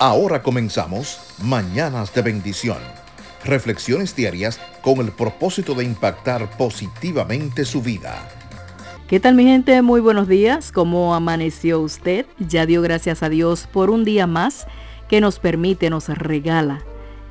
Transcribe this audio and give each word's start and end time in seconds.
Ahora 0.00 0.44
comenzamos 0.44 1.18
Mañanas 1.42 2.14
de 2.14 2.22
Bendición. 2.22 2.78
Reflexiones 3.44 4.14
diarias 4.14 4.60
con 4.80 4.98
el 5.00 5.10
propósito 5.10 5.74
de 5.74 5.82
impactar 5.82 6.56
positivamente 6.56 7.64
su 7.64 7.82
vida. 7.82 8.28
¿Qué 9.08 9.18
tal 9.18 9.34
mi 9.34 9.42
gente? 9.42 9.82
Muy 9.82 10.00
buenos 10.00 10.28
días. 10.28 10.70
¿Cómo 10.70 11.16
amaneció 11.16 11.80
usted? 11.80 12.26
Ya 12.38 12.64
dio 12.64 12.80
gracias 12.80 13.24
a 13.24 13.28
Dios 13.28 13.66
por 13.72 13.90
un 13.90 14.04
día 14.04 14.28
más 14.28 14.68
que 15.08 15.20
nos 15.20 15.40
permite, 15.40 15.90
nos 15.90 16.06
regala 16.08 16.84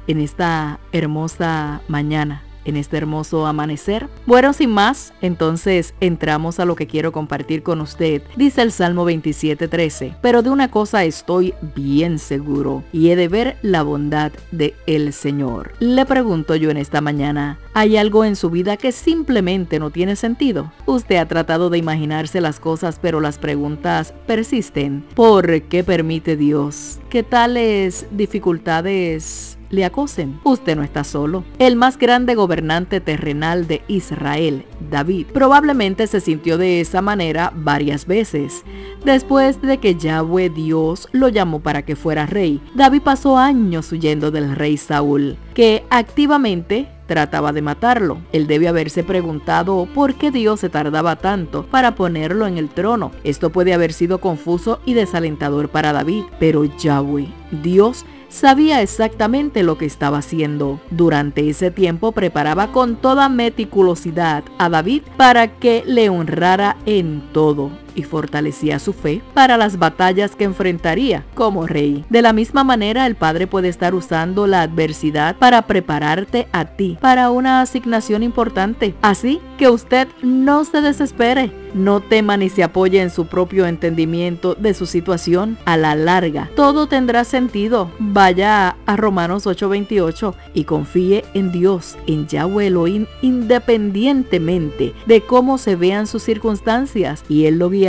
en 0.08 0.20
esta 0.20 0.82
hermosa 0.92 1.82
mañana 1.88 2.47
en 2.68 2.78
este 2.78 2.98
hermoso 2.98 3.48
amanecer. 3.48 4.08
Bueno, 4.26 4.54
sin 4.54 4.70
más, 4.70 5.14
entonces 5.22 5.96
entramos 6.00 6.60
a 6.60 6.66
lo 6.66 6.76
que 6.76 6.86
quiero 6.86 7.12
compartir 7.12 7.64
con 7.64 7.82
usted. 7.82 8.22
Dice 8.36 8.62
el 8.62 8.72
Salmo 8.72 9.06
27:13, 9.06 10.16
pero 10.22 10.44
de 10.44 10.52
una 10.52 10.70
cosa 10.70 11.04
estoy 11.04 11.54
bien 11.76 12.20
seguro 12.20 12.84
y 12.92 13.10
he 13.10 13.16
de 13.16 13.28
ver 13.28 13.58
la 13.62 13.84
bondad 13.84 14.32
de 14.52 14.76
el 14.86 15.14
Señor. 15.14 15.74
Le 15.80 16.06
pregunto 16.06 16.56
yo 16.56 16.70
en 16.70 16.78
esta 16.78 17.02
mañana, 17.02 17.58
¿hay 17.74 17.98
algo 17.98 18.26
en 18.26 18.36
su 18.36 18.50
vida 18.50 18.78
que 18.78 18.92
simplemente 18.92 19.80
no 19.80 19.90
tiene 19.90 20.16
sentido? 20.16 20.72
Usted 20.86 21.18
ha 21.18 21.26
tratado 21.26 21.70
de 21.70 21.78
imaginarse 21.78 22.42
las 22.42 22.60
cosas, 22.60 23.00
pero 23.02 23.22
las 23.22 23.38
preguntas 23.38 24.14
persisten. 24.26 25.06
¿Por 25.16 25.62
qué 25.64 25.84
permite 25.84 26.36
Dios 26.36 27.00
que 27.10 27.24
tales 27.24 28.06
dificultades 28.12 29.57
le 29.70 29.86
acosen. 29.86 30.40
Usted 30.44 30.76
no 30.76 30.84
está 30.84 31.04
solo. 31.04 31.44
El 31.60 31.76
más 31.76 31.98
grande 31.98 32.36
gobernante 32.36 33.02
terrenal 33.02 33.68
de 33.68 33.82
Israel, 33.88 34.66
David, 34.90 35.28
probablemente 35.34 36.08
se 36.08 36.22
sintió 36.22 36.58
de 36.58 36.82
esa 36.82 37.02
manera 37.02 37.52
varias 37.56 38.06
veces. 38.06 38.64
Después 39.04 39.62
de 39.62 39.78
que 39.78 39.96
Yahweh 39.96 40.50
Dios 40.50 41.08
lo 41.12 41.30
llamó 41.30 41.60
para 41.60 41.84
que 41.84 41.96
fuera 41.96 42.26
rey, 42.26 42.62
David 42.76 43.02
pasó 43.02 43.38
años 43.38 43.92
huyendo 43.92 44.32
del 44.32 44.56
rey 44.56 44.78
Saúl, 44.78 45.38
que 45.54 45.86
activamente 45.90 46.88
trataba 47.08 47.54
de 47.54 47.62
matarlo. 47.64 48.20
Él 48.32 48.46
debe 48.46 48.68
haberse 48.68 49.04
preguntado 49.04 49.88
por 49.96 50.16
qué 50.16 50.30
Dios 50.30 50.60
se 50.60 50.70
tardaba 50.70 51.16
tanto 51.16 51.66
para 51.66 51.96
ponerlo 51.96 52.46
en 52.46 52.58
el 52.58 52.70
trono. 52.70 53.12
Esto 53.24 53.50
puede 53.50 53.74
haber 53.74 53.94
sido 53.94 54.20
confuso 54.20 54.80
y 54.86 54.94
desalentador 54.94 55.70
para 55.70 55.94
David, 55.94 56.26
pero 56.40 56.66
Yahweh, 56.66 57.34
Dios, 57.64 58.06
sabía 58.30 58.82
exactamente 58.82 59.64
lo 59.64 59.78
que 59.78 59.86
estaba 59.86 60.20
haciendo. 60.20 60.80
Durante 60.92 61.50
ese 61.50 61.72
tiempo 61.72 62.12
preparaba 62.12 62.72
con 62.72 62.96
toda 62.96 63.30
meticulosidad 63.30 64.44
a 64.58 64.70
David 64.70 65.04
para 65.18 65.48
que 65.48 65.84
le 65.86 66.10
honrara 66.10 66.78
en 66.86 67.22
todo 67.34 67.72
y 67.98 68.04
fortalecía 68.04 68.78
su 68.80 68.94
fe 68.94 69.22
para 69.34 69.58
las 69.58 69.80
batallas 69.80 70.36
que 70.36 70.44
enfrentaría 70.44 71.26
como 71.34 71.66
rey. 71.66 72.06
De 72.10 72.22
la 72.22 72.32
misma 72.32 72.64
manera, 72.64 73.08
el 73.08 73.16
Padre 73.16 73.48
puede 73.48 73.70
estar 73.70 73.96
usando 73.96 74.46
la 74.46 74.62
adversidad 74.62 75.36
para 75.36 75.64
prepararte 75.64 76.48
a 76.52 76.66
ti 76.66 76.98
para 77.02 77.32
una 77.32 77.62
asignación 77.62 78.24
importante. 78.24 78.94
Así 79.02 79.42
que 79.58 79.70
usted 79.70 80.08
no 80.22 80.64
se 80.64 80.82
desespere, 80.82 81.52
no 81.78 82.00
tema 82.02 82.38
ni 82.38 82.50
se 82.50 82.64
apoye 82.64 83.02
en 83.02 83.10
su 83.10 83.26
propio 83.28 83.66
entendimiento 83.66 84.56
de 84.56 84.74
su 84.74 84.86
situación. 84.86 85.58
A 85.66 85.78
la 85.78 85.96
larga, 85.96 86.50
todo 86.56 86.88
tendrá 86.88 87.24
sentido. 87.24 87.92
Vaya 88.00 88.78
a 88.86 88.96
Romanos 88.96 89.48
8:28 89.48 90.36
y 90.54 90.66
confíe 90.66 91.26
en 91.34 91.52
Dios, 91.52 91.98
en 92.06 92.28
Yahweh 92.28 92.68
Elohim, 92.68 93.06
independientemente 93.22 94.94
de 95.06 95.22
cómo 95.22 95.58
se 95.58 95.76
vean 95.76 96.06
sus 96.06 96.24
circunstancias, 96.24 97.24
y 97.28 97.46
Él 97.46 97.58
lo 97.58 97.70
guía 97.70 97.88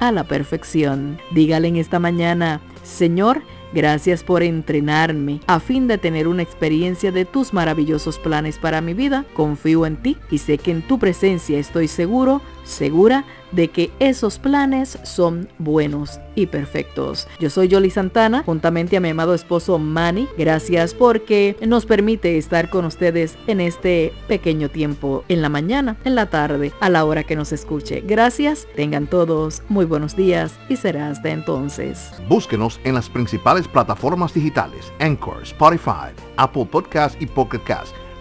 a 0.00 0.12
la 0.12 0.24
perfección. 0.24 1.18
Dígale 1.30 1.68
en 1.68 1.76
esta 1.76 1.98
mañana, 1.98 2.60
Señor, 2.82 3.42
Gracias 3.74 4.22
por 4.22 4.42
entrenarme 4.42 5.40
a 5.46 5.60
fin 5.60 5.88
de 5.88 5.98
tener 5.98 6.26
una 6.26 6.42
experiencia 6.42 7.12
de 7.12 7.26
tus 7.26 7.52
maravillosos 7.52 8.18
planes 8.18 8.58
para 8.58 8.80
mi 8.80 8.94
vida. 8.94 9.26
Confío 9.34 9.84
en 9.84 9.96
ti 9.96 10.16
y 10.30 10.38
sé 10.38 10.56
que 10.56 10.70
en 10.70 10.80
tu 10.80 10.98
presencia 10.98 11.58
estoy 11.58 11.86
seguro, 11.86 12.40
segura 12.68 13.24
de 13.52 13.68
que 13.68 13.90
esos 13.98 14.38
planes 14.38 14.98
son 15.02 15.48
buenos 15.58 16.20
y 16.34 16.46
perfectos. 16.46 17.26
Yo 17.40 17.50
soy 17.50 17.68
Yoli 17.68 17.90
Santana, 17.90 18.42
juntamente 18.44 18.96
a 18.96 19.00
mi 19.00 19.08
amado 19.08 19.34
esposo 19.34 19.78
Manny. 19.78 20.28
Gracias 20.36 20.94
porque 20.94 21.56
nos 21.66 21.86
permite 21.86 22.36
estar 22.38 22.70
con 22.70 22.84
ustedes 22.84 23.36
en 23.46 23.60
este 23.60 24.12
pequeño 24.28 24.68
tiempo, 24.68 25.24
en 25.28 25.42
la 25.42 25.48
mañana, 25.48 25.96
en 26.04 26.14
la 26.14 26.26
tarde, 26.26 26.72
a 26.80 26.90
la 26.90 27.04
hora 27.04 27.24
que 27.24 27.36
nos 27.36 27.52
escuche. 27.52 28.02
Gracias, 28.06 28.66
tengan 28.76 29.06
todos 29.06 29.62
muy 29.68 29.84
buenos 29.84 30.14
días 30.14 30.54
y 30.68 30.76
será 30.76 31.08
hasta 31.08 31.30
entonces. 31.30 32.10
Búsquenos 32.28 32.80
en 32.84 32.94
las 32.94 33.08
principales 33.08 33.66
plataformas 33.66 34.34
digitales, 34.34 34.92
Anchor, 35.00 35.42
Spotify, 35.42 36.12
Apple 36.36 36.66
Podcast 36.66 37.20
y 37.20 37.26
Pocket 37.26 37.62
Cast 37.64 37.94